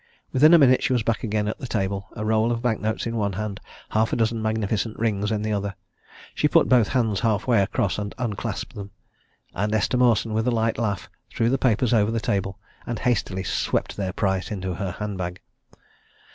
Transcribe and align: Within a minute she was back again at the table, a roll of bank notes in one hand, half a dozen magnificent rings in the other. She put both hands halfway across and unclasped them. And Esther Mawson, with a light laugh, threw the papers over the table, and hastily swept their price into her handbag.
Within 0.33 0.51
a 0.51 0.57
minute 0.57 0.81
she 0.81 0.93
was 0.93 1.03
back 1.03 1.23
again 1.23 1.47
at 1.47 1.59
the 1.59 1.67
table, 1.67 2.07
a 2.15 2.25
roll 2.25 2.51
of 2.51 2.63
bank 2.63 2.81
notes 2.81 3.05
in 3.05 3.17
one 3.17 3.33
hand, 3.33 3.59
half 3.89 4.11
a 4.11 4.15
dozen 4.15 4.41
magnificent 4.41 4.97
rings 4.97 5.31
in 5.31 5.43
the 5.43 5.53
other. 5.53 5.75
She 6.33 6.47
put 6.47 6.67
both 6.67 6.87
hands 6.87 7.19
halfway 7.19 7.61
across 7.61 7.99
and 7.99 8.15
unclasped 8.17 8.73
them. 8.73 8.89
And 9.53 9.75
Esther 9.75 9.97
Mawson, 9.97 10.33
with 10.33 10.47
a 10.47 10.49
light 10.51 10.79
laugh, 10.79 11.07
threw 11.29 11.51
the 11.51 11.59
papers 11.59 11.93
over 11.93 12.09
the 12.09 12.19
table, 12.19 12.57
and 12.87 12.97
hastily 12.97 13.43
swept 13.43 13.95
their 13.95 14.11
price 14.11 14.49
into 14.49 14.73
her 14.73 14.89
handbag. 14.93 15.39